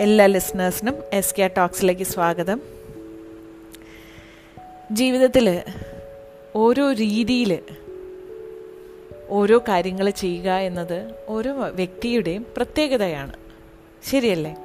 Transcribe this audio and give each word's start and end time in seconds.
എല്ലാ 0.00 0.26
ലിസണേഴ്സിനും 0.26 0.94
S 1.12 1.34
K 1.38 1.50
ടോക്സിലേക്ക് 1.56 2.02
സ്വാഗതം. 2.02 2.60
ജീവിതത്തിൽ 4.92 5.62
ഓരോ 6.56 6.92
രീതിയിൽ 6.92 7.58
ഓരോ 9.28 9.58
കാര്യങ്ങൾ 9.68 10.10
ചെയ്യുക 10.10 10.50
എന്നത് 10.50 11.14
ഓരോ 11.28 11.52
വ്യക്തിയുടെയും 11.52 12.46
പ്രത്യേകതയാണ്. 12.56 13.32
ശരിയല്ലേ? 14.10 14.56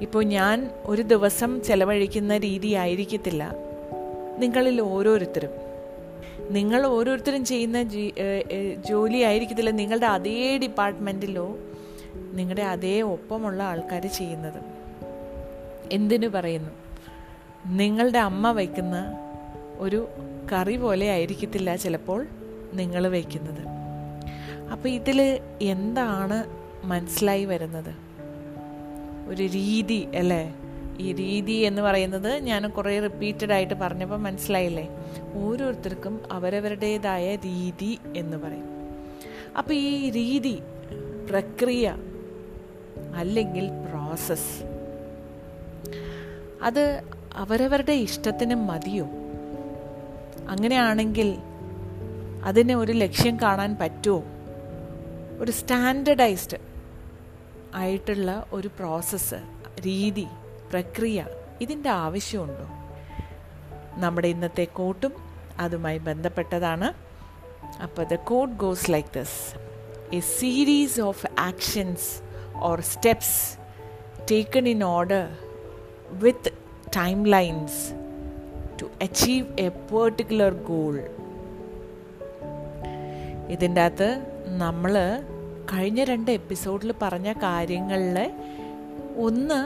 ഇപ്പോൾ 0.00 0.24
ഞാൻ 0.24 0.70
ഒരു 0.84 1.02
ദിവസം 1.02 1.62
ചെലവഴിക്കുന്ന 1.62 2.38
രീതി 2.38 2.72
ആയിരിക്കത്തില്ല. 2.72 3.54
നിങ്ങളിൽ 4.38 4.80
ഓരോരുത്തരും. 4.80 5.50
നിങ്ങൾ 6.50 6.86
ഓരോരുത്തരും 6.86 7.44
ചെയ്യുന്ന 7.44 7.82
ജോലി 8.88 9.18
ആയിരിക്കത്തില്ല. 9.18 9.70
നിങ്ങളുടെ 9.70 10.06
അതേ 10.06 10.58
ഡിപ്പാർട്ട്മെന്റിലോ 10.58 11.56
നിങ്ങളുടെ 12.32 12.62
അതേ 12.62 13.00
ഒപ്പമുള്ള 13.00 13.62
ആൾക്കാർ 13.62 14.06
ചെയ്യുന്നത്. 14.06 14.62
എന്തിനു 15.92 16.28
പറയുന്നു? 16.28 16.70
നിങ്ങളുടെ 17.66 18.18
അമ്മ 18.18 18.50
വയ്ക്കുന്ന 18.50 19.18
ഒരു 19.78 20.08
കറി 20.52 20.76
പോലെ 20.76 21.10
ആയിരിക്കത്തില്ല 21.10 21.76
ചിലപ്പോൾ 21.76 22.26
നിങ്ങൾ 22.74 23.08
വയ്ക്കുന്നത്. 23.08 23.74
അപ്പോൾ 24.72 24.88
ഇതിൽ 24.88 25.40
എന്താണ് 25.62 26.44
മനസ്സിലായി 26.84 27.44
വരുന്നത്? 27.44 27.94
ഒരു 29.28 29.42
രീതി 29.42 30.08
അല്ലേ? 30.16 30.54
ഈ 30.98 31.12
രീതി 31.12 31.52
എന്ന് 31.52 31.82
പറയുന്നത് 31.82 32.34
ഞാൻ 32.34 32.68
കുറേ 32.68 33.00
റിപ്പീറ്റഡ് 33.00 33.52
ആയിട്ട് 33.52 33.74
പറഞ്ഞപ്പോൾ 33.74 34.16
മനസ്സിലായില്ലേ? 34.16 34.88
ഓരോരുത്തർക്കും 35.34 36.20
അവരവരുടേതായ 36.32 37.36
രീതി 37.36 37.98
എന്ന് 38.16 38.36
പറയും. 38.36 38.74
അപ്പോൾ 39.58 39.74
ഈ 39.74 40.10
രീതി 40.10 40.58
പ്രക്രിയ 41.28 41.94
അല്ലെങ്കിൽ 43.16 43.68
പ്രോസസ് 43.68 44.62
അത് 46.62 47.02
അവരവരുടെ 47.34 47.92
ഇഷ്ടത്തിന് 47.92 48.54
മതിയോ? 48.54 49.06
അങ്ങനെയാണെങ്കിൽ 50.48 51.36
അതിന് 52.44 52.72
ഒരു 52.72 52.92
ലക്ഷ്യം 52.92 53.40
കാണാൻ 53.40 53.76
പറ്റുമോ? 53.80 54.22
ഒരു 55.38 55.50
സ്റ്റാൻഡർഡൈസ്ഡ് 55.50 56.58
ആയിട്ടുള്ള 57.74 58.46
ഒരു 58.52 58.68
പ്രോസസ്സ് 58.68 59.34
രീതി 59.86 60.26
പ്രക്രിയ 60.70 61.26
ഇതിന്റെ 61.60 61.88
ആവശ്യമുണ്ടോ? 61.88 62.68
നമ്മുടെ 64.00 64.28
ഇന്നത്തെ 64.28 64.64
കോട്ടും 64.64 65.12
അതുമായി 65.58 65.98
ബന്ധപ്പെട്ടതാണ്. 65.98 66.92
അപ്പോൾ 67.82 68.02
the 68.02 68.14
code 68.14 68.52
goes 68.52 68.90
like 68.90 69.18
this 69.18 69.73
a 70.14 70.20
series 70.36 71.00
of 71.10 71.26
actions 71.48 72.08
or 72.60 72.76
steps 72.84 73.30
taken 74.26 74.66
in 74.66 74.82
order 74.90 75.22
with 76.20 76.42
timelines 76.90 77.74
to 78.78 78.84
achieve 79.00 79.46
a 79.58 79.70
particular 79.92 80.50
goal. 80.70 80.96
ഇതിന്റെ 83.50 83.82
അകത്ത് 83.82 84.08
നമ്മൾ 84.56 84.94
കഴിഞ്ഞ 85.72 86.00
രണ്ട് 86.04 86.30
എപ്പിസോഡിൽ 86.30 86.90
പറഞ്ഞ 87.02 87.28
കാര്യങ്ങളിൽ 87.42 88.16
ഒന്ന് 89.26 89.58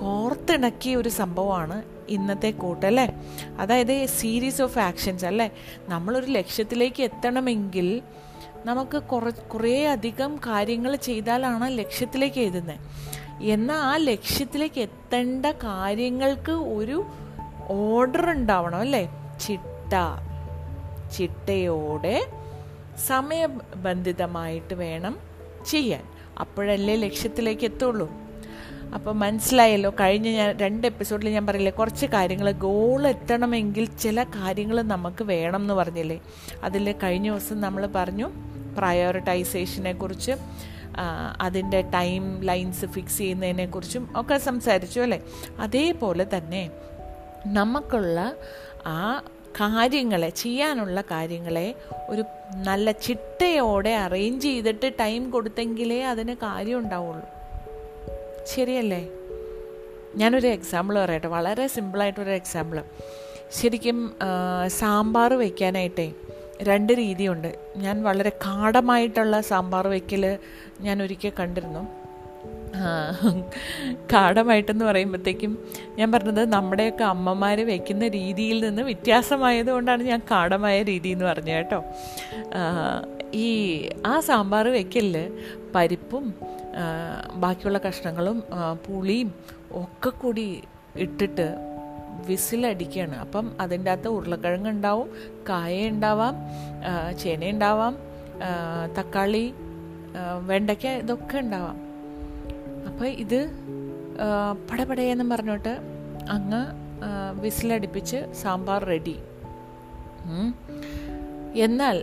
കോർത്തിണക്കിയ 0.00 0.94
ഒരു 0.96 1.10
സംഭവമാണ് 1.20 1.76
ഇന്നത്തെ 2.08 2.50
കൂട്ട് 2.62 2.84
അല്ലേ 2.86 3.06
അതായത് 3.60 3.94
സീരീസ് 4.18 4.62
ഓഫ് 4.62 4.80
ആക്ഷൻസ് 4.80 5.26
അല്ലേ 5.30 5.48
നമ്മളൊരു 5.88 6.30
ലക്ഷ്യത്തിലേക്ക് 6.32 7.02
എത്തണമെങ്കിൽ 7.02 7.88
നമുക്ക് 8.64 9.02
കുറ 9.02 9.30
കുറേ 9.30 9.86
അധികം 9.86 10.36
കാര്യങ്ങൾ 10.36 10.96
ചെയ്താലാണ് 10.96 11.78
ലക്ഷ്യത്തിലേക്ക് 11.78 12.40
എഴുതുന്നത് 12.40 12.76
എന്നാൽ 13.42 13.76
ആ 13.76 13.96
ലക്ഷ്യത്തിലേക്ക് 13.96 14.80
എത്തേണ്ട 14.80 15.46
കാര്യങ്ങൾക്ക് 15.46 16.52
ഒരു 16.52 17.06
ഓർഡർ 17.68 18.30
ഉണ്ടാവണം 18.30 18.78
അല്ലേ? 18.78 19.10
ചിട്ട. 19.40 19.92
ചിട്ടയോടെ 21.16 22.26
സമയബന്ധിതമായിട്ട് 23.06 24.74
വേണം 24.74 25.18
ചെയ്യാൻ. 25.66 26.04
അപ്പോഴല്ലേ 26.40 26.96
ലക്ഷ്യത്തിലേക്ക് 26.96 27.64
എത്തുള്ളൂ. 27.64 28.12
അപ്പോൾ 28.94 29.14
മനസ്സിലായല്ലോ 29.14 29.90
കഴിഞ്ഞ 29.90 30.28
ഞാൻ 30.30 30.58
രണ്ട് 30.58 30.86
എപ്പിസോഡിൽ 30.86 31.28
ഞാൻ 31.28 31.46
പറയില്ലേ 31.46 31.72
കുറച്ച് 31.72 32.06
കാര്യങ്ങൾ 32.06 32.50
ഗോൾ 32.50 33.06
എത്തണമെങ്കിൽ 33.06 33.84
ചില 33.84 34.22
കാര്യങ്ങൾ 34.22 34.82
നമുക്ക് 34.82 35.24
വേണം 35.24 35.60
എന്ന് 35.60 35.74
പറഞ്ഞില്ലേ? 35.74 36.20
അതിൽ 36.62 36.94
കഴിഞ്ഞ 37.02 37.30
ദിവസം 37.30 37.60
നമ്മൾ 37.60 37.86
പറഞ്ഞു 37.94 38.53
പ്രയോറിറ്റൈസേഷനെ 38.76 39.92
കുറിച്ച് 39.92 40.32
അതിന്റെ 41.40 41.80
ടൈം 41.94 42.24
ലൈൻസ് 42.44 42.86
ഫിക്സ് 42.86 43.18
ചെയ്യുന്നതിനെക്കുറിച്ചും 43.18 44.08
ഒക്കെ 44.16 44.38
സംസാരിച്ചു 44.38 45.00
അല്ലേ? 45.00 45.20
അതേപോലെ 45.58 46.26
തന്നെ 46.36 46.70
നമുക്കുള്ള 47.46 48.18
ആ 48.86 49.22
കാര്യങ്ങളെ 49.60 50.30
ചെയ്യാനുള്ള 50.30 51.00
കാര്യങ്ങളെ 51.10 51.74
ഒരു 52.08 52.22
നല്ല 52.66 52.92
ചിട്ടയോടെ 53.06 53.92
അറേഞ്ച് 53.96 54.42
ചെയ്തിട്ട് 54.42 54.92
ടൈം 55.00 55.30
കൊടുത്തെങ്കിലേ 55.30 56.00
അതിന് 56.04 56.34
കാര്യം 56.42 56.78
ഉണ്ടാവുള്ളൂ. 56.78 57.26
ശരിയല്ലേ? 58.54 59.02
ഞാനൊരു 60.16 60.48
എക്സാമ്പിൾ 60.48 60.94
പറയട്ടെ. 60.98 61.28
വളരെ 61.28 61.66
സിമ്പിളായിട്ടൊരു 61.66 62.30
എക്സാമ്പിൾ 62.30 62.78
ശരിക്കും 63.52 63.98
സാമ്പാർ 64.66 65.32
വയ്ക്കാനായിട്ടേ 65.34 66.12
രണ്ട് 66.66 66.92
രീതിയുണ്ട്. 66.92 67.50
ഞാൻ 67.76 68.02
വളരെ 68.02 68.30
കാടമായിട്ടുള്ള 68.30 69.40
സാമ്പാർ 69.40 69.88
വയ്ക്കൽ 69.88 70.38
ഞാൻ 70.80 71.02
ഒരിക്കൽ 71.02 71.32
കണ്ടിരുന്നു. 71.40 71.82
കാടമായിട്ടെന്ന് 74.12 74.84
പറയുമ്പോഴത്തേക്കും 74.84 75.52
ഞാൻ 75.98 76.12
പറഞ്ഞത് 76.12 76.48
നമ്മുടെയൊക്കെ 76.48 77.04
അമ്മമാർ 77.04 77.60
വയ്ക്കുന്ന 77.66 78.08
രീതിയിൽ 78.08 78.64
നിന്ന് 78.64 78.82
വ്യത്യാസമായതുകൊണ്ടാണ് 78.82 80.02
ഞാൻ 80.02 80.20
കാടമായ 80.30 80.82
രീതി 80.82 81.08
എന്ന് 81.08 81.24
പറഞ്ഞത് 81.24 81.54
കേട്ടോ. 81.54 81.80
ഈ 83.34 83.48
ആ 84.06 84.20
സാമ്പാർ 84.20 84.68
വയ്ക്കലിൽ 84.68 85.16
പരിപ്പും 85.74 86.34
ബാക്കിയുള്ള 87.34 87.78
കഷ്ണങ്ങളും 87.78 88.42
പുളിയും 88.86 89.34
ഒക്കെ 89.72 90.10
കൂടി 90.10 90.62
ഇട്ടിട്ട് 90.96 91.46
വിസിലടിക്കുകയാണ് 92.26 93.16
അപ്പം 93.16 93.46
അതിന്റെ 93.60 93.90
അകത്ത് 93.90 94.08
ഉരുളക്കിഴങ്ങ് 94.08 94.70
ഉണ്ടാവും 94.70 95.08
കായ 95.48 95.88
ഉണ്ടാവാം 95.88 96.36
ചേന 97.18 97.44
ഉണ്ടാവാം 97.44 97.94
തക്കാളി 98.98 99.44
വെണ്ടയ്ക്ക 100.46 100.86
ഇതൊക്കെ 100.86 101.38
ഉണ്ടാവാം. 101.38 101.78
അപ്പോൾ 102.88 103.08
ഇത് 103.24 103.40
പടപടയെന്ന് 104.70 105.24
പറഞ്ഞോട്ട് 105.30 105.72
അങ്ങ് 106.30 106.62
വിസിലടിപ്പിച്ച് 107.40 108.18
സാമ്പാർ 108.42 108.82
റെഡി. 108.84 109.16
എന്നാൽ 111.66 111.96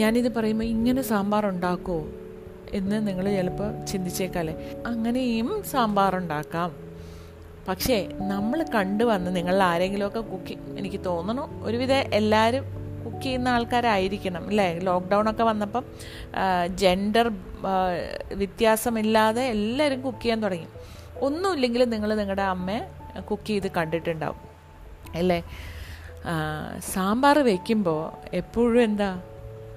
ഞാനിത് 0.00 0.34
പറയുമ്പോൾ 0.34 0.64
ഇങ്ങനെ 0.64 1.02
സാമ്പാർ 1.02 1.46
ഉണ്ടാക്കുമോ 1.46 2.00
എന്ന് 2.78 2.96
നിങ്ങൾ 3.08 3.26
ചിലപ്പോൾ 3.36 3.70
ചിന്തിച്ചേക്കാലേ 3.84 4.54
അങ്ങനെയും 4.86 5.48
സാമ്പാർ 5.70 6.16
ഉണ്ടാക്കാം. 6.16 6.70
പക്ഷേ 7.68 8.08
നമ്മൾ 8.20 8.64
കണ്ടു 8.74 9.04
വന്ന് 9.04 9.36
നിങ്ങൾ 9.36 9.62
ആരെങ്കിലുമൊക്കെ 9.62 10.20
കുക്ക് 10.20 10.54
എനിക്ക് 10.78 11.00
തോന്നണു 11.06 11.60
ഒരുവിധം 11.62 11.94
എല്ലാവരും 11.94 12.64
കുക്ക് 13.04 13.22
ചെയ്യുന്ന 13.22 13.48
ആൾക്കാരായിരിക്കണം 13.48 14.46
അല്ലേ? 14.46 14.78
ലോക്ക്ഡൗൺ 14.78 15.30
ഒക്കെ 15.30 15.42
വന്നപ്പം 15.42 15.84
ജെൻഡർ 16.74 17.32
വ്യത്യാസമില്ലാതെ 18.34 19.42
എല്ലാവരും 19.42 20.00
കുക്ക് 20.02 20.22
ചെയ്യാൻ 20.22 20.42
തുടങ്ങി. 20.42 20.68
ഒന്നുമില്ലെങ്കിലും 21.20 21.90
നിങ്ങൾ 21.90 22.14
നിങ്ങളുടെ 22.14 22.42
അമ്മയെ 22.42 23.20
കുക്ക് 23.20 23.46
ചെയ്ത് 23.46 23.70
കണ്ടിട്ടുണ്ടാവും 23.76 24.40
അല്ലേ? 25.14 25.44
സാമ്പാർ 26.94 27.38
വയ്ക്കുമ്പോൾ 27.38 28.02
എപ്പോഴും 28.36 28.82
എന്താ? 28.82 29.10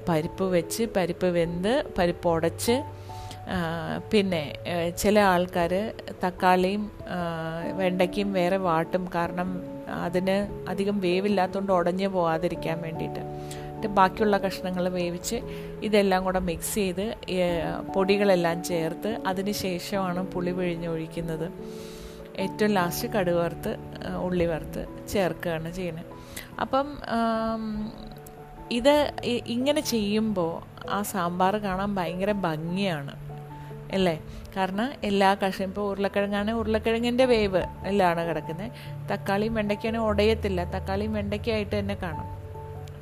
പരിപ്പ് 0.10 0.44
വെച്ച് 0.44 0.84
പരിപ്പ് 0.96 1.26
വെന്ത് 1.26 1.84
പരിപ്പ് 1.98 2.28
ഉടച്ച് 2.30 2.76
പിന്നെ 4.12 4.42
ചില 5.02 5.20
ആൾക്കാർ 5.34 5.74
തക്കാളിയും 6.24 6.84
വെണ്ടയ്ക്കും 7.80 8.34
വേറെ 8.34 8.58
വാട്ടും 8.58 9.04
കാരണം 9.16 9.50
അതിന് 10.06 10.38
അധികം 10.70 10.98
വേവില്ലാത്തതുകൊണ്ട് 11.00 11.72
ഉടഞ്ഞു 11.72 12.08
പോകാതിരിക്കാൻ 12.08 12.78
വേണ്ടിയിട്ട്. 12.82 13.24
ബാക്കിയുള്ള 13.98 14.38
കഷ്ണങ്ങൾ 14.38 14.86
വേവിച്ച് 14.90 15.38
ഇതെല്ലാം 15.88 16.22
കൂടെ 16.24 16.42
മിക്സ് 16.50 16.76
ചെയ്ത് 16.76 17.06
പൊടികളെല്ലാം 17.96 18.58
ചേർത്ത് 18.64 19.12
അതിന് 19.28 19.54
ശേഷമാണ് 19.64 20.22
പുളി 20.34 20.52
പിഴിഞ്ഞൊഴിക്കുന്നത്. 20.52 21.48
ഏറ്റവും 22.44 22.72
ലാസ്റ്റ് 22.78 23.08
കടുക് 23.16 23.40
വറുത്ത് 23.42 23.74
ഉള്ളി 24.28 24.46
വറുത്ത് 24.46 24.84
ചേർക്കുകയാണ് 25.14 25.72
ചെയ്യുന്നത്. 25.72 26.10
അപ്പം 26.62 26.88
ഇത് 28.72 28.96
ഇങ്ങനെ 29.56 29.82
ചെയ്യുമ്പോൾ 29.94 30.54
ആ 30.90 31.02
സാമ്പാർ 31.12 31.54
കാണാൻ 31.58 31.92
ഭയങ്കര 31.96 32.32
ഭംഗിയാണ്. 32.48 33.14
അല്ലേ? 33.94 34.22
കാരണം 34.58 34.94
എല്ലാ 35.04 35.34
കഷ്ണം 35.34 35.68
ഇപ്പോൾ 35.68 35.92
ഉരുളക്കിഴങ്ങാണ് 35.92 36.52
ഉരുളക്കിഴങ്ങിന്റെ 36.52 37.26
വേവ് 37.26 37.64
എല്ലാമാണ് 37.86 38.28
കിടക്കുന്നത് 38.28 38.72
തക്കാളിയും 39.12 39.54
വെണ്ടയ്ക്കാണ് 39.54 39.98
ഉടയത്തില്ല 39.98 40.64
തക്കാളിയും 40.64 41.14
വെണ്ടയ്ക്കായിട്ട് 41.14 41.80
തന്നെ 41.80 41.96
കാണും. 41.96 42.30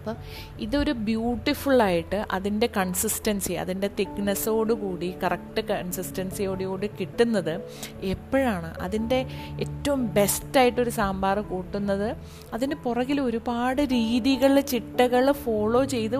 അപ്പം 0.01 0.15
ഇതൊരു 0.59 0.91
ബ്യൂട്ടിഫുള്ളായിട്ട് 0.91 2.25
അതിന്റെ 2.31 2.69
കൺസിസ്റ്റൻസി 2.77 3.53
അതിന്റെ 3.53 3.89
തിക്നെസ്സോടുകൂടി 3.99 5.15
കറക്റ്റ് 5.23 5.61
കൺസിസ്റ്റൻസിയോടുകൂടി 5.61 6.89
കിട്ടുന്നത് 6.99 7.61
എപ്പോഴാണ്? 8.01 8.79
അതിന്റെ 8.81 9.19
ഏറ്റവും 9.59 10.07
ബെസ്റ്റായിട്ടൊരു 10.07 10.89
സാമ്പാർ 10.89 11.39
കൂട്ടുന്നത് 11.39 12.15
അതിന് 12.53 12.75
പുറകിൽ 12.75 13.21
ഒരുപാട് 13.21 13.81
രീതികൾ 13.81 14.61
ചിട്ടകൾ 14.61 15.31
ഫോളോ 15.31 15.83
ചെയ്ത്. 15.83 16.17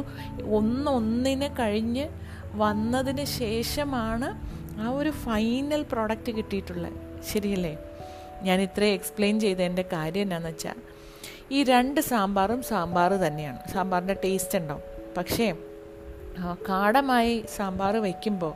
ഒന്നൊന്നിന് 0.53 1.49
കഴിഞ്ഞ് 1.59 2.07
വന്നതിന് 2.55 3.25
ശേഷമാണ് 3.25 4.60
ആ 4.81 4.89
ഒരു 4.99 5.11
ഫൈനൽ 5.23 5.81
പ്രോഡക്റ്റ് 5.91 6.31
കിട്ടിയിട്ടുള്ളത് 6.37 6.93
ശരിയല്ലേ? 7.31 7.73
ഞാൻ 8.43 8.61
ഇത്രയും 8.61 8.93
എക്സ്പ്ലെയിൻ 8.93 9.35
ചെയ്ത 9.39 9.57
ചെയ്തതിന്റെ 9.57 9.85
കാര്യം 9.93 10.21
എന്നാന്ന് 10.21 10.49
വെച്ചാൽ 10.49 10.77
ഈ 11.51 11.63
രണ്ട് 11.63 11.99
സാമ്പാറും 12.01 12.61
സാമ്പാർ 12.63 13.11
തന്നെയാണ്. 13.23 13.59
സാമ്പാറിന്റെ 13.73 14.15
ടേസ്റ്റ് 14.23 14.57
ഉണ്ടാവും. 14.57 14.85
പക്ഷേ 15.17 15.47
കാടമായി 16.69 17.33
സാമ്പാർ 17.55 17.95
വയ്ക്കുമ്പോൾ 17.97 18.53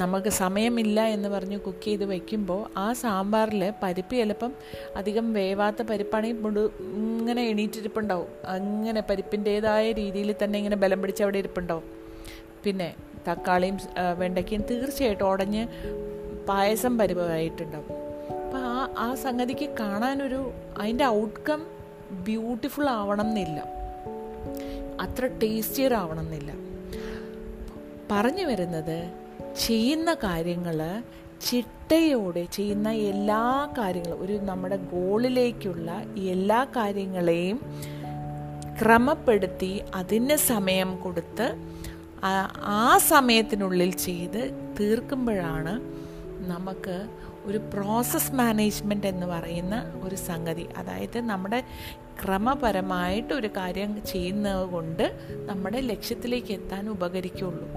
നമുക്ക് 0.00 0.28
സമയമില്ല 0.28 0.98
എന്ന് 1.16 1.28
പറഞ്ഞ് 1.28 1.56
കുക്ക് 1.60 1.84
ചെയ്ത് 1.84 2.04
വയ്ക്കുമ്പോൾ 2.04 2.60
ആ 2.78 2.86
സാമ്പാറിൽ 2.92 3.62
പരിപ്പ് 3.82 4.14
ചിലപ്പം 4.16 4.52
അധികം 4.96 5.26
വേവാത്ത 5.32 5.82
പരിപ്പാണെങ്കിൽ 5.82 6.42
മുടു 6.42 6.62
ഇങ്ങനെ 6.80 7.42
എണീറ്റിരിപ്പുണ്ടാവും. 7.52 8.30
അങ്ങനെ 8.56 9.00
പരിപ്പിന്റേതായ 9.10 9.92
രീതിയിൽ 9.92 10.34
തന്നെ 10.44 10.58
ഇങ്ങനെ 10.58 10.76
ബലം 10.76 11.02
പിടിച്ച് 11.02 11.22
അവിടെ 11.22 11.38
ഇരിപ്പുണ്ടാവും. 11.38 11.86
പിന്നെ 12.64 12.88
തക്കാളിയും 13.28 13.78
വെണ്ടയ്ക്കയും 14.18 14.62
തീർച്ചയായിട്ടും 14.70 15.28
ഉടഞ്ഞ് 15.28 15.62
പായസം 16.48 16.98
പരിപായിട്ടുണ്ടാവും 16.98 17.90
അപ്പോൾ 18.44 18.62
ആ 18.64 18.88
ആ 18.98 19.14
സംഗതിക്ക് 19.14 19.68
കാണാനൊരു 19.80 20.40
അതിന്റെ 20.78 21.06
ഔട്ട്കം 21.06 21.60
ബ്യൂട്ടിഫുൾ 22.24 22.86
ആവണം 22.90 23.28
എന്നില്ല 23.28 23.60
അത്ര 25.00 25.26
ടേസ്റ്റിയർ 25.42 25.92
ആവണം 25.94 26.24
എന്നില്ല 26.24 26.50
പറഞ്ഞു 28.10 28.44
വരുന്നത് 28.46 28.98
ചെയ്യുന്ന 29.66 30.10
കാര്യങ്ങൾ 30.24 30.78
ചിട്ടയോടെ 31.40 32.42
ചെയ്യുന്ന 32.50 32.88
എല്ലാ 32.90 33.42
കാര്യങ്ങളും 33.78 34.20
ഒരു 34.20 34.38
നമ്മുടെ 34.42 34.76
ഗോളിലേക്കുള്ള 34.92 35.90
എല്ലാ 36.16 36.60
കാര്യങ്ങളെയും 36.76 37.58
ക്രമപ്പെടുത്തി 38.82 39.72
അതിന് 39.94 40.36
സമയം 40.36 41.00
കൊടുത്ത് 41.00 41.46
ആ 42.58 42.98
സമയത്തിനുള്ളിൽ 42.98 43.90
ചെയ്ത് 43.90 44.72
തീർക്കുമ്പോഴാണ് 44.80 45.80
നമുക്ക് 46.50 47.08
ഒരു 47.44 47.58
പ്രോസസ് 47.58 48.32
മാനേജ്മെന്റ് 48.32 49.06
എന്ന് 49.06 49.26
പറയുന്ന 49.26 50.00
ഒരു 50.02 50.14
സംഗതി. 50.14 50.66
അതായത് 50.78 51.20
നമ്മുടെ 51.20 51.64
ക്രമപരമായിട്ട് 52.24 53.34
ഒരു 53.34 53.46
കാര്യം 53.46 54.06
ചെയ്യുന്നത് 54.06 54.68
കൊണ്ട് 54.68 55.20
നമ്മുടെ 55.46 55.80
ലക്ഷ്യത്തിലേക്ക് 55.80 56.52
എത്താൻ 56.52 56.88
ഉപകരിക്കുള്ളൂ. 56.88 57.68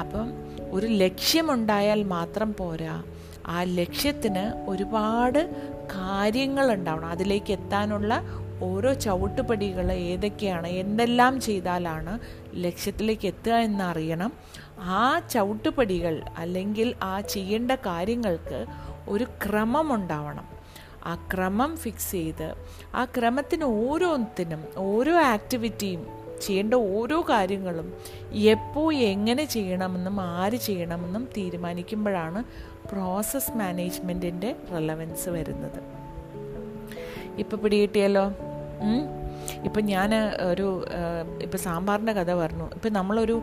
അപ്പം 0.00 0.32
ഒരു 0.70 0.86
ലക്ഷ്യമുണ്ടായാൽ 0.86 2.02
മാത്രം 2.02 2.54
പോരാ 2.54 3.02
ആ 3.46 3.62
ലക്ഷ്യത്തിന് 3.62 4.70
ഒരുപാട് 4.70 5.54
കാര്യങ്ങൾ 5.84 6.72
ഉണ്ടാവണം. 6.72 7.08
അതിലേക്ക് 7.08 7.52
എത്താനുള്ള 7.52 8.22
ഓരോ 8.62 8.92
ചവിട്ടുപടികൾ 8.92 9.92
ഏതൊക്കെയാണ് 9.92 10.66
എന്തെല്ലാം 10.66 11.40
ചെയ്താലാണ് 11.40 12.43
ലക്ഷ്യത്തിലേക്ക് 12.54 13.26
എത്തുക 13.26 13.52
എന്നറിയണം. 13.52 14.32
ആ 14.80 15.18
ചവിട്ടുപടികൾ 15.18 16.22
അല്ലെങ്കിൽ 16.38 16.94
ആ 17.02 17.20
ചെയ്യേണ്ട 17.20 17.72
കാര്യങ്ങൾക്ക് 17.72 18.66
ഒരു 19.08 19.24
ക്രമം 19.24 19.94
ഉണ്ടാവണം. 19.94 20.48
ആ 21.06 21.28
ക്രമം 21.34 21.76
ഫിക്സ് 21.76 22.12
ചെയ്ത് 22.12 22.54
ആ 22.94 23.04
ക്രമത്തിന് 23.04 23.64
ഓരോന്നിനും 23.64 24.64
ഓരോ 24.76 25.16
ആക്ടിവിറ്റിയും 25.16 26.06
ചെയ്യേണ്ട 26.42 26.74
ഓരോ 26.74 27.20
കാര്യങ്ങളും 27.20 27.94
എപ്പോൾ 28.32 28.94
എങ്ങനെ 28.94 29.44
ചെയ്യണമെന്നും 29.44 30.20
ആര് 30.20 30.56
ചെയ്യണമെന്നും 30.56 31.28
തീരുമാനിക്കുമ്പോഴാണ് 31.36 32.44
പ്രോസസ് 32.92 33.50
മാനേജ്മെന്റിന്റെ 33.50 34.56
റെലവൻസ് 34.72 35.28
വരുന്നത്. 35.28 35.82
ഇപ്പോൾ 37.38 37.56
പിടികിട്ടിയല്ലോ? 37.56 38.32
ഇപ്പം 39.64 39.84
ഞാൻ 39.84 40.14
ഒരു 40.50 40.66
ഇപ്പം 41.42 41.58
സാമ്പാറിന്റെ 41.58 42.12
കഥ 42.12 42.32
പറഞ്ഞു. 42.34 42.66
ഇപ്പം 42.74 42.92
നമ്മളൊരു 42.92 43.36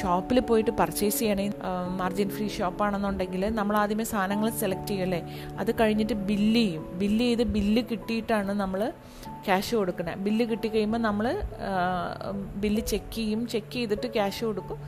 ഷോപ്പിൽ 0.00 0.40
പോയിട്ട് 0.40 0.70
പർച്ചേസ് 0.70 1.18
ചെയ്യണമെങ്കിൽ 1.18 1.58
മാർജിൻ 1.96 2.30
ഫ്രീ 2.30 2.48
ഷോപ്പാണെന്നുണ്ടെങ്കിൽ 2.48 3.48
നമ്മൾ 3.54 3.76
ആദ്യമേ 3.76 4.04
സാധനങ്ങൾ 4.04 4.50
സെലക്ട് 4.50 4.86
ചെയ്യല്ലേ 4.86 5.20
അത് 5.58 5.70
കഴിഞ്ഞിട്ട് 5.80 6.12
ബില്ല് 6.30 6.60
ചെയ്യും. 6.60 6.98
ബില്ല് 6.98 7.24
ചെയ്ത് 7.24 7.42
ബില്ല് 7.56 7.82
കിട്ടിയിട്ടാണ് 7.90 8.52
നമ്മൾ 8.60 8.92
ക്യാഷ് 9.46 9.74
കൊടുക്കണേ. 9.74 10.14
ബില്ല് 10.14 10.44
കിട്ടി 10.44 10.60
കിട്ടിക്കഴിയുമ്പോൾ 10.60 10.98
നമ്മൾ 10.98 11.26
ബില്ല് 12.62 12.82
ചെക്ക് 12.82 13.14
ചെയ്യും. 13.14 13.40
ചെക്ക് 13.46 13.72
ചെയ്തിട്ട് 13.72 14.06
ക്യാഷ് 14.14 14.44
കൊടുക്കും. 14.44 14.78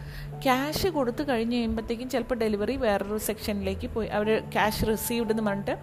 ക്യാഷ് 0.42 0.88
കൊടുത്തു 0.96 1.22
കഴിഞ്ഞ് 1.28 1.56
കഴിയുമ്പോഴത്തേക്കും 1.56 2.08
ചിലപ്പോൾ 2.10 2.34
ഡെലിവറി 2.34 2.76
വേറൊരു 2.76 3.18
സെക്ഷനിലേക്ക് 3.18 3.88
പോയി. 3.94 4.08
അവർ 4.08 4.28
ക്യാഷ് 4.52 4.86
റിസീവ്ഡ് 4.90 5.30
എന്ന് 5.30 5.42
പറഞ്ഞിട്ട് 5.42 5.76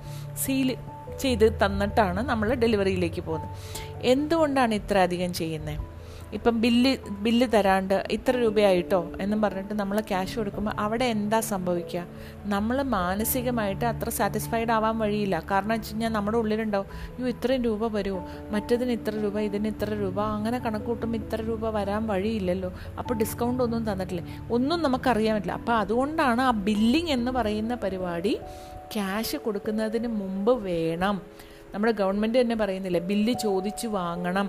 സീൽ 0.44 0.70
ചെയ്ത് 1.18 1.54
തന്നിട്ടാണ് 1.54 2.20
നമ്മൾ 2.22 2.54
ഡെലിവറിയിലേക്ക് 2.54 3.22
പോകുന്നത്. 3.22 3.50
എന്തുകൊണ്ടാണ് 4.02 4.74
ഇത്ര 4.74 4.98
അധികം 4.98 5.34
ചെയ്യുന്നത്? 5.34 5.99
ഇപ്പം 6.34 6.62
ബില്ല് 6.62 6.98
ബില്ല് 7.24 7.48
തരാണ്ട് 7.54 8.04
ഇത്ര 8.12 8.32
രൂപയായിട്ടോ 8.38 9.14
എന്നും 9.22 9.42
പറഞ്ഞിട്ട് 9.42 9.74
നമ്മൾ 9.74 10.00
ക്യാഷ് 10.00 10.36
കൊടുക്കുമ്പോൾ 10.38 10.74
അവിടെ 10.80 11.06
എന്താ 11.06 11.40
സംഭവിക്കുക 11.40 12.04
നമ്മൾ 12.46 12.82
മാനസികമായിട്ട് 12.82 13.86
അത്ര 13.86 14.10
സാറ്റിസ്ഫൈഡ് 14.10 14.72
ആവാൻ 14.72 15.00
വഴിയില്ല. 15.00 15.44
കാരണം 15.52 15.70
വെച്ച് 15.70 15.92
കഴിഞ്ഞാൽ 15.92 16.10
നമ്മുടെ 16.10 16.38
ഉള്ളിലുണ്ടാവും 16.38 16.88
അയ്യോ 17.16 17.28
ഇത്രയും 17.28 17.64
രൂപ 17.64 17.88
വരുമോ 17.88 18.22
മറ്റതിന് 18.52 18.92
ഇത്ര 18.92 19.14
രൂപ 19.24 19.40
ഇതിന് 19.40 19.68
ഇത്ര 19.68 19.90
രൂപ 19.94 20.20
അങ്ങനെ 20.22 20.60
കണക്കൂട്ടുമ്പോൾ 20.60 21.18
ഇത്ര 21.18 21.42
രൂപ 21.42 21.70
വരാൻ 21.70 22.08
വഴിയില്ലല്ലോ. 22.08 22.72
അപ്പോൾ 22.98 23.14
ഡിസ്കൗണ്ട് 23.14 23.64
ഒന്നും 23.64 23.92
തന്നിട്ടില്ലേ? 23.92 24.26
ഒന്നും 24.52 24.82
നമുക്കറിയാൻ 24.82 25.36
പറ്റില്ല. 25.36 25.52
അപ്പോൾ 25.52 25.74
അതുകൊണ്ടാണ് 25.74 26.42
ആ 26.42 26.52
ബില്ലിംഗ് 26.52 27.12
എന്ന് 27.12 27.32
പറയുന്ന 27.32 27.76
പരിപാടി 27.76 28.40
ക്യാഷ് 28.94 29.38
കൊടുക്കുന്നതിന് 29.38 30.08
മുമ്പ് 30.08 30.64
വേണം. 30.64 31.22
നമ്മുടെ 31.74 31.92
ഗവൺമെന്റ് 31.92 32.42
തന്നെ 32.42 32.56
പറയുന്നില്ലേ 32.56 33.00
ബില്ല് 33.00 33.34
ചോദിച്ചു 33.34 33.88
വാങ്ങണം. 33.88 34.48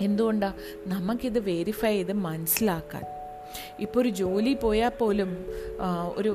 എന്തുകൊണ്ടാണ് 0.00 0.56
നമുക്കിത് 0.86 1.38
വെരിഫൈ 1.38 1.92
ചെയ്ത് 1.94 2.12
മനസ്സിലാക്കാൻ. 2.12 3.04
ഇപ്പോൾ 3.80 4.00
ഒരു 4.00 4.08
ജോലി 4.08 4.54
പോയാൽ 4.54 4.92
പോലും 4.98 5.30
ഒരു 6.16 6.32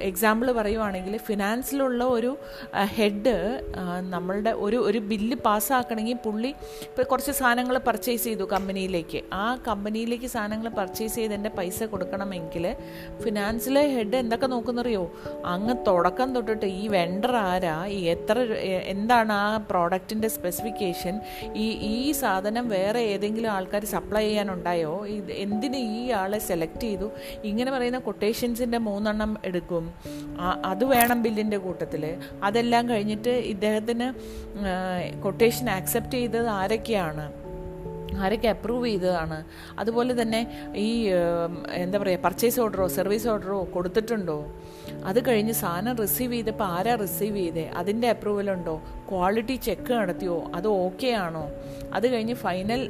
എക്സാമ്പിൾ 0.00 0.52
പറയുവാണെങ്കിൽ 0.52 1.16
ഫിനാൻസിലുള്ള 1.28 2.04
ഒരു 2.16 2.32
ഹെഡ് 2.96 3.34
നമ്മളുടെ 4.14 4.52
ഒരു 4.66 4.76
ഒരു 4.76 4.98
ബില്ല് 5.10 5.36
പാസ്സാക്കണമെങ്കിൽ 5.36 6.18
പുള്ളി 6.26 6.50
ഇപ്പോൾ 6.88 7.02
കുറച്ച് 7.02 7.32
സാധനങ്ങൾ 7.32 7.76
പർച്ചേസ് 7.88 8.24
ചെയ്തു 8.24 8.44
കമ്പനിയിലേക്ക് 8.54 9.20
ആ 9.32 9.46
കമ്പനിയിലേക്ക് 9.68 10.26
സാധനങ്ങൾ 10.26 10.68
പർച്ചേസ് 10.80 11.14
ചെയ്ത് 11.14 11.34
എന്റെ 11.34 11.50
പൈസ 11.58 11.82
കൊടുക്കണമെങ്കിൽ 11.84 12.64
ഫിനാൻസിലെ 13.24 13.82
ഹെഡ് 13.94 14.16
എന്തൊക്കെ 14.16 14.46
നോക്കുന്നറിയോ? 14.46 15.04
അങ്ങ് 15.46 15.74
തുടക്കം 15.88 16.28
തൊട്ടിട്ട് 16.34 16.66
ഈ 16.80 16.88
വെണ്ടർ 16.88 17.34
ആരാ? 17.36 17.74
ഈ 17.96 18.00
എത്ര 18.14 18.36
എന്താണ് 18.94 19.32
ആ 19.32 19.56
പ്രോഡക്റ്റിന്റെ 19.70 20.28
സ്പെസിഫിക്കേഷൻ 20.36 21.14
ഈ 21.64 21.66
ഈ 21.92 22.12
സാധനം 22.22 22.68
വേറെ 22.68 23.00
ഏതെങ്കിലും 23.14 23.50
ആൾക്കാർ 23.56 23.84
സപ്ലൈ 23.94 24.24
ചെയ്യാനുണ്ടായോ? 24.28 24.92
എന്തിന് 25.46 25.80
ഈ 25.98 26.02
ആളെ 26.36 26.44
സെലക്ട് 26.46 26.80
ചെയ്തു. 26.80 27.08
ഇങ്ങനെ 27.44 27.70
പറയുന്ന 27.72 27.98
കൊട്ടേഷൻസിന്റെ 27.98 28.78
മൂന്നെണ്ണം 28.78 29.32
എടുക്കും. 29.44 29.84
അത് 30.64 30.84
വേണം 30.84 31.18
ബില്ലിന്റെ 31.22 31.58
കൂട്ടത്തിൽ 31.66 32.02
അതെല്ലാം 32.42 32.84
കഴിഞ്ഞിട്ട് 32.88 33.34
ഇദ്ദേഹത്തിന് 33.52 34.06
കൊട്ടേഷൻ 35.22 35.66
ആക്സെപ്റ്റ് 35.70 36.16
ചെയ്തത് 36.20 36.48
ആരൊക്കെയാണ്? 36.60 37.26
ആരൊക്കെ 38.24 38.48
അപ്രൂവ് 38.48 38.86
ചെയ്തതാണ്? 38.86 39.38
അതുപോലെ 39.78 40.12
തന്നെ 40.20 40.40
ഈ 40.76 40.90
എന്താ 41.82 41.96
പറയുക 41.98 42.20
പർച്ചേസ് 42.24 42.58
ഓർഡറോ 42.60 42.86
സർവീസ് 42.98 43.26
ഓർഡറോ 43.28 43.58
കൊടുത്തിട്ടുണ്ടോ? 43.74 44.38
അത് 45.08 45.18
കഴിഞ്ഞ് 45.28 45.54
സാധനം 45.62 45.96
റിസീവ് 45.96 46.32
ചെയ്തപ്പോൾ 46.32 46.68
ആരാ 46.76 46.94
റിസീവ് 47.02 47.36
ചെയ്തേ? 47.36 47.64
അതിന്റെ 47.80 48.08
അപ്രൂവൽ 48.14 48.48
ഉണ്ടോ? 48.50 48.76
ക്വാളിറ്റി 49.10 49.56
ചെക്ക് 49.66 49.92
നടത്തിയോ? 49.92 50.38
അത് 50.54 50.68
ഓക്കെ 50.84 51.10
ആണോ? 51.24 51.44
അത് 51.96 52.06
കഴിഞ്ഞ് 52.12 52.36
ഫൈനൽ 52.44 52.82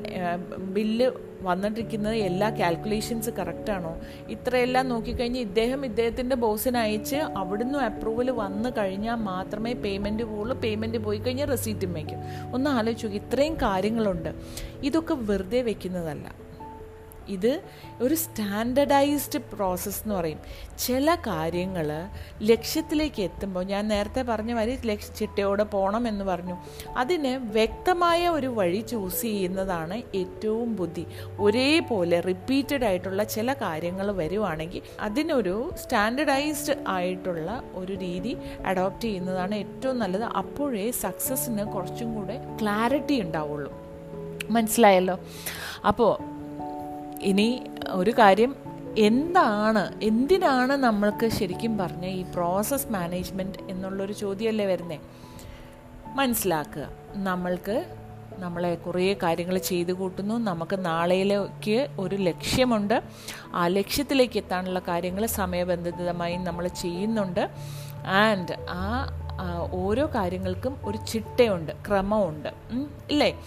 ബില്ല് 0.76 1.08
വന്നിട്ടിരിക്കുന്നത് 1.42 2.14
എല്ലാ 2.14 2.50
കാൽക്കുലേഷൻസ് 2.50 3.30
കറക്റ്റാണോ 3.30 3.96
ഇത്രയെല്ലാം 4.28 4.88
നോക്കിക്കഴിഞ്ഞ് 4.88 5.40
ഇദ്ദേഹം 5.40 5.84
ഇദ്ദേഹത്തിന്റെ 5.84 6.36
ബോസിന് 6.36 6.76
അയച്ച് 6.76 7.16
അവിടുന്ന് 7.16 7.78
അപ്രൂവൽ 7.78 8.30
വന്നു 8.30 8.68
കഴിഞ്ഞാൽ 8.68 9.14
മാത്രമേ 9.14 9.72
പേയ്മെന്റ് 9.72 10.22
പോകുള്ളൂ 10.22 10.56
പേയ്മെന്റ് 10.56 10.98
പോയി 10.98 11.18
കഴിഞ്ഞാൽ 11.18 11.46
റെസീറ്റും 11.46 11.92
വയ്ക്കും. 11.92 12.18
ഒന്ന് 12.54 12.70
ആലോചിച്ചു 12.70 13.06
ഇത്രയും 13.06 13.54
കാര്യങ്ങളുണ്ട്. 13.54 14.34
ഇതൊക്കെ 14.82 15.14
വെറുതെ 15.14 15.62
വെക്കുന്നതല്ല. 15.62 16.45
ഇത് 17.28 17.62
ഒരു 18.00 18.14
സ്റ്റാൻഡർഡൈസ്ഡ് 18.14 19.38
പ്രോസസ്സ് 19.38 20.02
എന്ന് 20.02 20.14
പറയും. 20.14 20.38
ചില 20.78 21.14
കാര്യങ്ങൾ 21.14 21.88
ലക്ഷ്യത്തിലേക്ക് 22.42 23.22
എത്തുമ്പോൾ 23.22 23.64
ഞാൻ 23.64 23.88
നേരത്തെ 23.88 24.22
പറഞ്ഞ 24.22 24.52
വരി 24.52 24.78
ലക്ഷ്യ 24.86 25.12
ചിട്ടയോടെ 25.12 25.64
പോകണം 25.64 26.08
എന്ന് 26.08 26.24
പറഞ്ഞു. 26.24 26.56
അതിന് 26.96 27.52
വ്യക്തമായ 27.52 28.28
ഒരു 28.28 28.46
വഴി 28.46 28.80
ചൂസ് 28.80 29.22
ചെയ്യുന്നതാണ് 29.22 30.02
ഏറ്റവും 30.14 30.76
ബുദ്ധി. 30.76 31.06
ഒരേപോലെ 31.38 32.20
റിപ്പീറ്റഡ് 32.20 32.84
ആയിട്ടുള്ള 32.84 33.24
ചില 33.24 33.52
കാര്യങ്ങൾ 33.52 34.10
വരുവാണെങ്കിൽ 34.10 34.82
അതിനൊരു 35.00 35.70
സ്റ്റാൻഡർഡൈസ്ഡ് 35.82 36.76
ആയിട്ടുള്ള 36.88 37.62
ഒരു 37.74 37.92
രീതി 37.92 38.36
അഡോപ്റ്റ് 38.66 39.02
ചെയ്യുന്നതാണ് 39.02 39.54
ഏറ്റവും 39.54 39.98
നല്ലത്. 39.98 40.24
അപ്പോഴേ 40.24 40.90
സക്സസ്സിന് 40.90 41.64
കുറച്ചും 41.64 42.14
കൂടെ 42.14 42.40
ക്ലാരിറ്റി 42.62 43.20
ഉണ്ടാവുള്ളൂ. 43.20 43.72
മനസ്സിലായല്ലോ? 44.50 45.18
അപ്പോൾ 45.86 46.35
ഇനി 47.26 47.64
ഒരു 47.88 48.10
കാര്യം 48.10 48.56
എന്താണ് 48.98 50.00
എന്തിനാണ് 50.02 50.72
നമ്മൾക്ക് 50.72 51.28
ശരിക്കും 51.28 51.78
പറഞ്ഞ 51.78 52.06
ഈ 52.06 52.22
പ്രോസസ് 52.22 52.92
മാനേജ്മെന്റ് 52.92 53.58
എന്നുള്ളൊരു 53.70 54.12
ചോദ്യമല്ലേ 54.12 54.66
വരുന്നേ? 54.66 54.98
മനസ്സിലാക്കുക. 56.14 56.88
നമ്മൾക്ക് 57.14 57.86
നമ്മളെ 58.38 58.74
കുറേ 58.74 59.16
കാര്യങ്ങൾ 59.22 59.58
ചെയ്തു 59.58 59.92
കൂട്ടുന്നു. 59.92 60.34
നമുക്ക് 60.34 60.84
നാളെയിലേക്ക് 60.84 61.88
ഒരു 62.00 62.16
ലക്ഷ്യമുണ്ട്. 62.16 63.02
ആ 63.54 63.66
ലക്ഷ്യത്തിലേക്ക് 63.66 64.38
എത്താനുള്ള 64.38 64.78
കാര്യങ്ങൾ 64.78 65.26
സമയബന്ധിതമായി 65.26 66.36
നമ്മൾ 66.36 66.68
ചെയ്യുന്നുണ്ട്. 66.68 67.50
ആൻഡ് 68.06 68.66
ആ, 68.70 69.06
ഓരോ 69.72 70.10
കാര്യങ്ങൾക്കും 70.14 70.76
ഒരു 70.84 70.98
ചിട്ടയുണ്ട് 71.06 71.72
ക്രമമുണ്ട് 71.72 72.48
ഇല്ലേ? 73.10 73.38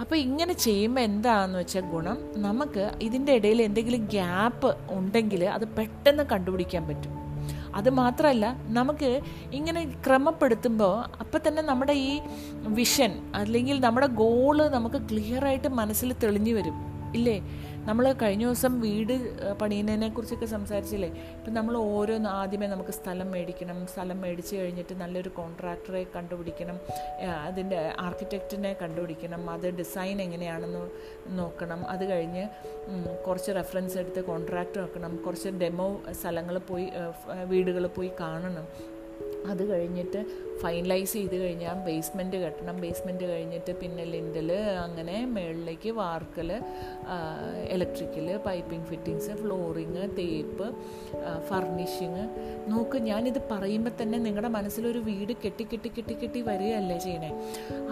അപ്പോൾ 0.00 0.14
ഇങ്ങനെ 0.14 0.52
ചെയ്യുമ്പോൾ 0.52 1.00
എന്താണെന്ന് 1.00 1.58
വെച്ചാൽ 1.58 1.80
ഗുണം? 1.80 2.18
നമുക്ക് 2.36 2.92
ഇതിന്റെ 3.02 3.32
ഇടയിൽ 3.32 3.62
എന്തെങ്കിലും 3.62 4.06
ഗ്യാപ്പ് 4.06 4.76
ഉണ്ടെങ്കിൽ 4.90 5.44
അത് 5.44 5.68
പെട്ടെന്ന് 5.68 6.22
കണ്ടുപിടിക്കാൻ 6.22 6.88
പറ്റും. 6.88 7.14
അത് 7.74 7.90
മാത്രമല്ല 7.90 8.56
നമുക്ക് 8.68 9.20
ഇങ്ങനെ 9.52 9.94
ക്രമപ്പെടുത്തുമ്പോൾ 10.06 10.94
അപ്പം 11.20 11.40
തന്നെ 11.48 11.62
നമ്മുടെ 11.62 11.92
ഈ 11.92 12.20
വിഷൻ 12.56 13.12
അല്ലെങ്കിൽ 13.34 13.80
നമ്മുടെ 13.80 14.06
ഗോൾ 14.06 14.68
നമുക്ക് 14.68 14.96
ക്ലിയറായിട്ട് 14.96 15.68
മനസ്സിൽ 15.68 16.14
തെളിഞ്ഞു 16.22 16.54
വരും. 16.54 16.90
ഇല്ലേ? 17.14 17.42
നമ്മൾ 17.88 18.12
കഴിഞ്ഞ 18.12 18.44
ദിവസം 18.44 18.80
വീട് 18.80 19.14
പണിയുന്നതിനെ 19.58 20.08
കുറിച്ചൊക്കെ 20.08 20.46
സംസാരിച്ചില്ലേ? 20.46 21.08
ഇപ്പം 21.08 21.54
നമ്മൾ 21.54 21.74
ഓരോന്ന് 21.76 22.28
ആദ്യമേ 22.28 22.66
നമുക്ക് 22.66 22.90
സ്ഥലം 22.90 23.30
മേടിക്കണം. 23.30 23.78
സ്ഥലം 23.86 24.18
മേടിച്ച് 24.20 24.56
കഴിഞ്ഞിട്ട് 24.56 24.94
നല്ലൊരു 25.00 25.28
കോൺട്രാക്ടറെ 25.28 26.02
കണ്ടുപിടിക്കണം. 26.16 26.78
അതിന്റെ 27.46 27.80
ആർക്കിടെക്റ്റിനെ 28.00 28.72
കണ്ടുപിടിക്കണം. 28.82 29.50
അത് 29.50 29.66
ഡിസൈൻ 29.78 30.22
എങ്ങനെയാണെന്ന് 30.22 30.84
നോക്കണം. 31.38 31.82
അത് 31.88 32.04
കഴിഞ്ഞ് 32.10 32.44
കുറച്ച് 33.26 33.52
റെഫറൻസ് 33.52 33.98
എടുത്ത് 33.98 34.24
കോൺട്രാക്ട് 34.24 34.78
നോക്കണം 34.78 35.16
കുറച്ച് 35.16 35.48
ഡെമോ 35.48 35.88
സ്ഥലങ്ങൾ 36.20 36.58
പോയി 36.58 36.88
വീടുകൾ 37.44 37.86
പോയി 37.86 38.10
കാണണം. 38.20 38.66
അത് 39.50 39.62
കഴിഞ്ഞിട്ട് 39.70 40.20
ഫൈനലൈസ് 40.62 41.12
ചെയ്ത് 41.12 41.36
കഴിഞ്ഞാൽ 41.42 41.76
ബേസ്മെന്റ് 41.84 42.36
കെട്ടണം. 42.36 42.80
ബേസ്മെന്റ് 42.80 43.24
കഴിഞ്ഞിട്ട് 43.24 43.72
പിന്നെ 43.72 44.04
ലിൻഡൽ 44.04 44.50
അങ്ങനെ 44.82 45.26
മുകളിലേക്ക് 45.26 45.90
വാർക്കൽ 45.90 46.50
ഇലക്ട്രിക്കൽ 47.74 48.36
പൈപ്പിംഗ് 48.46 48.86
ഫിറ്റിങ്സ് 48.86 49.30
ഫ്ലോറിങ് 49.30 50.04
തേപ്പ് 50.18 50.66
ഫർണിഷിങ് 51.48 52.24
നോക്ക് 52.70 52.98
ഞാനിത് 52.98 53.40
പറയുമ്പോൾ 53.52 54.02
തന്നെ 54.02 54.18
നിങ്ങളുടെ 54.18 54.48
മനസ്സിലൊരു 54.48 54.98
വീട് 54.98 55.32
കെട്ടി 55.44 55.64
കെട്ടി 55.72 55.88
കെട്ടി 55.96 56.14
കെട്ടി 56.14 56.40
വരികയല്ലേ 56.40 56.98
ചെയ്യണേ? 56.98 57.30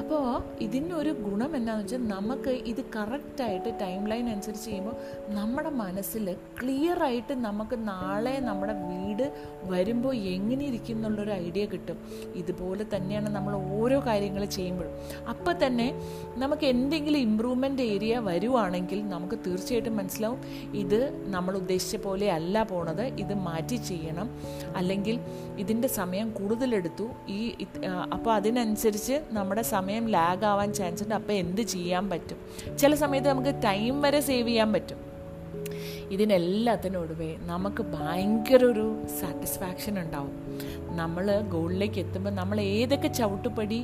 അപ്പോൾ 0.00 0.22
ഇതിനൊരു 0.60 1.12
ഗുണം 1.12 1.56
എന്താണെന്ന് 1.56 1.84
വെച്ചാൽ 1.84 2.08
നമുക്ക് 2.08 2.50
ഇത് 2.50 2.84
കറക്റ്റായിട്ട് 2.96 3.80
ടൈം 3.80 4.06
ലൈൻ 4.06 4.30
അനുസരിച്ച് 4.30 4.64
ചെയ്യുമ്പോൾ 4.64 4.96
നമ്മുടെ 5.28 5.70
മനസ്സിൽ 5.70 6.36
ക്ലിയറായിട്ട് 6.60 7.34
നമുക്ക് 7.34 7.88
നാളെ 7.88 8.40
നമ്മുടെ 8.40 8.72
വീട് 8.72 9.26
വരുമ്പോൾ 9.64 10.14
എങ്ങനെ 10.14 10.64
ഇരിക്കും 10.64 10.96
എന്നുള്ളൊരു 10.98 11.37
ഐഡിയ 11.46 11.64
കിട്ടും. 11.72 11.98
ഇതുപോലെ 12.34 12.84
തന്നെയാണ് 12.94 13.28
നമ്മൾ 13.36 13.54
ഓരോ 13.78 13.98
കാര്യങ്ങൾ 14.06 14.44
ചെയ്യുമ്പോഴും. 14.44 14.92
അപ്പം 15.28 15.54
തന്നെ 15.66 15.88
നമുക്ക് 16.36 16.66
എന്തെങ്കിലും 16.66 17.18
ഇമ്പ്രൂവ്മെന്റ് 17.18 17.82
ഏരിയ 17.82 18.18
വരുവാണെങ്കിൽ 18.28 19.08
നമുക്ക് 19.08 19.38
തീർച്ചയായിട്ടും 19.46 19.96
മനസ്സിലാവും. 19.96 20.40
ഇത് 20.84 21.00
നമ്മൾ 21.30 21.56
ഉദ്ദേശിച്ച 21.56 21.96
പോലെ 21.96 22.30
അല്ല 22.38 22.62
പോണത്. 22.62 23.04
ഇത് 23.24 23.34
മാറ്റി 23.48 23.76
ചെയ്യണം. 23.90 24.28
അല്ലെങ്കിൽ 24.76 25.20
ഇതിന്റെ 25.58 25.88
സമയം 25.88 26.30
കൂടുതലെടുത്തു 26.30 27.06
ഈ 27.28 27.40
അപ്പോൾ 28.12 28.32
അതിനനുസരിച്ച് 28.34 29.16
നമ്മുടെ 29.32 29.62
സമയം 29.62 30.08
ലാഗ് 30.08 30.44
ആവാൻ 30.44 30.70
ചാൻസ് 30.74 31.02
ഉണ്ട്. 31.02 31.14
അപ്പോൾ 31.14 31.32
എന്ത് 31.32 31.60
ചെയ്യാൻ 31.60 32.04
പറ്റും? 32.10 32.38
ചില 32.78 32.94
സമയത്ത് 32.94 33.28
നമുക്ക് 33.28 33.54
ടൈം 33.64 34.02
വരെ 34.02 34.20
സേവ് 34.20 34.48
ചെയ്യാൻ 34.48 34.72
പറ്റും. 34.72 35.08
ഇതിനെല്ലാത്തിനൊടുവേ 36.10 37.30
നമുക്ക് 37.40 37.82
ഭയങ്കര 37.82 38.64
ഒരു 38.64 38.84
സാറ്റിസ്ഫാക്ഷൻ 39.20 39.94
ഉണ്ടാവും. 40.00 40.34
നമ്മൾ 40.98 41.26
ഗോളിലേക്ക് 41.54 42.00
എത്തുമ്പോൾ 42.04 42.34
നമ്മൾ 42.40 42.58
ഏതൊക്കെ 42.76 43.08
ചവിട്ടുപടി 43.20 43.80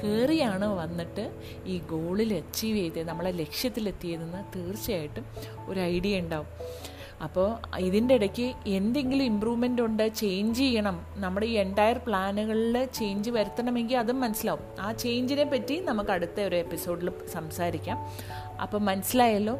കയറിയാണ് 0.00 0.66
വന്നിട്ട് 0.80 1.24
ഈ 1.66 1.74
ഗോളിൽ 1.90 2.30
അച്ചീവ് 2.34 2.78
ചെയ്തത് 2.78 3.08
നമ്മളെ 3.08 3.32
ലക്ഷ്യത്തിലെത്തിയതെന്ന് 3.42 4.40
തീർച്ചയായിട്ടും 4.54 5.26
ഒരു 5.68 5.80
ഐഡിയ 5.80 6.22
ഉണ്ടാവും. 6.22 6.48
അപ്പോൾ 7.26 7.48
ഇതിന്റെ 7.78 8.14
ഇടയ്ക്ക് 8.18 8.46
എന്തെങ്കിലും 8.78 9.24
ഇമ്പ്രൂവ്മെന്റ് 9.24 9.82
ഉണ്ട് 9.82 10.04
ചേഞ്ച് 10.20 10.58
ചെയ്യണം. 10.58 10.96
നമ്മുടെ 11.16 11.46
ഈ 11.46 11.54
എന്റയർ 11.64 11.98
പ്ലാനുകളിൽ 12.06 12.76
ചേഞ്ച് 12.98 13.30
വരുത്തണമെങ്കിൽ 13.36 13.96
അതും 13.96 14.18
മനസ്സിലാവും. 14.24 14.64
ആ 14.80 14.88
ചേഞ്ചിനെ 15.02 15.44
പറ്റി 15.52 15.76
നമുക്ക് 15.90 16.12
അടുത്ത 16.16 16.40
ഒരു 16.48 16.56
എപ്പിസോഡിൽ 16.64 17.10
സംസാരിക്കാം. 17.32 17.98
അപ്പം 18.62 18.82
മനസ്സിലായല്ലോ 18.90 19.54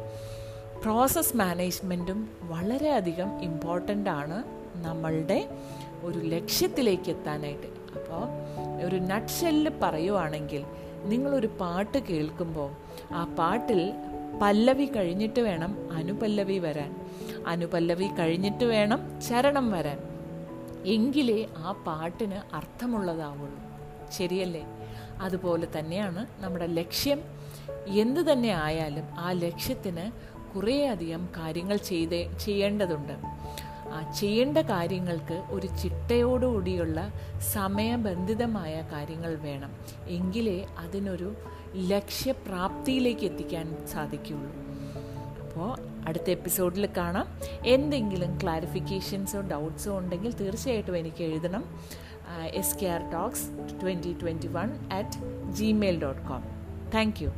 പ്രോസസ് 0.83 1.37
മാനേജ്മെന്റും 1.37 2.19
വളരെയധികം 2.53 3.29
ഇമ്പോർട്ടന്റ് 3.43 4.11
ആണ് 4.19 4.37
നമ്മളുടെ 4.85 5.39
ഒരു 6.03 6.19
ലക്ഷ്യത്തിലേക്ക് 6.19 7.09
എത്താനായിട്ട് 7.09 7.67
അപ്പോൾ 7.67 8.27
ഒരു 8.85 8.95
നട്ട്ഷെല്ല് 8.95 9.71
പറയുവാണെങ്കിൽ 9.81 10.65
നിങ്ങളൊരു 11.03 11.47
പാട്ട് 11.47 11.97
കേൾക്കുമ്പോൾ 11.97 12.71
ആ 13.13 13.35
പാട്ടിൽ 13.39 13.93
പല്ലവി 14.41 14.85
കഴിഞ്ഞിട്ട് 14.85 15.39
വേണം 15.39 15.89
അനുപല്ലവി 15.91 16.59
വരാൻ. 16.59 16.95
അനുപല്ലവി 17.47 18.07
കഴിഞ്ഞിട്ട് 18.07 18.65
വേണം 18.65 19.21
ചരണം 19.21 19.71
വരാൻ. 19.71 19.99
എങ്കിലേ 20.85 21.45
ആ 21.57 21.71
പാട്ടിന് 21.71 22.55
അർത്ഥമുള്ളതാവുള്ളൂ. 22.55 23.59
ശരിയല്ലേ? 24.11 24.65
അതുപോലെ 25.21 25.67
തന്നെയാണ് 25.79 26.25
നമ്മുടെ 26.39 26.67
ലക്ഷ്യം. 26.67 27.21
എന്തു 27.87 28.21
തന്നെ 28.21 28.49
ആയാലും 28.49 29.03
ആ 29.19 29.31
ലക്ഷ്യത്തിന് 29.31 30.11
കുറേയധികം 30.55 31.29
കാര്യങ്ങൾ 31.37 31.77
ചെയ്തേ 31.77 32.31
ചെയ്യേണ്ടതുണ്ട്. 32.45 33.13
ചെയ്യേണ്ട 34.01 34.57
കാര്യങ്ങൾക്ക് 34.57 35.43
ഒരു 35.49 35.67
ചിട്ടയോടുകൂടിയുള്ള 35.67 37.13
സമയബന്ധിതമായ 37.53 38.87
കാര്യങ്ങൾ 38.91 39.35
വേണം. 39.35 39.71
എങ്കിലേ 40.07 40.65
അതിനൊരു 40.79 41.35
ലക്ഷ്യപ്രാപ്തിയിലേക്ക് 41.75 43.25
എത്തിക്കാൻ 43.25 43.87
സാധിക്കുകയുള്ളൂ. 43.87 44.51
അപ്പോൾ 45.41 45.77
അടുത്ത 46.07 46.29
എപ്പിസോഡിൽ 46.29 46.89
കാണാം. 46.97 47.27
എന്തെങ്കിലും 47.65 48.39
ക്ലാരിഫിക്കേഷൻസോ 48.43 49.41
ഡൗട്ട്സോ 49.41 49.97
ഉണ്ടെങ്കിൽ 49.97 50.33
തീർച്ചയായിട്ടും 50.33 50.97
എനിക്ക് 50.97 51.23
എഴുതണം. 51.23 51.79
S 52.43 52.77
K 52.77 52.85
R 52.85 53.11
talks 53.11 53.49
twenty 53.81 54.13
twenty 54.21 54.47
one 54.47 54.89
at 54.93 55.51
Gmail 55.51 56.01
dot 56.01 56.21
com 56.21 56.43
thank 56.95 57.23
you 57.23 57.29